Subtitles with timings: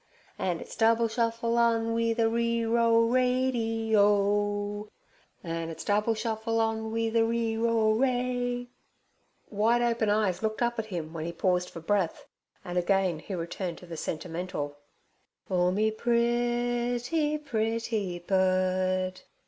[0.39, 4.89] An' its double shuffle on we the re ro rady oh.
[5.43, 8.69] An' its double shuffle on we the re ro ray—"'
[9.51, 12.25] Wide open eyes looked up at him when he paused for breath,
[12.65, 14.75] and again he returned to the sentimental:
[15.51, 19.21] '"Oh, me preetty, pretty bird.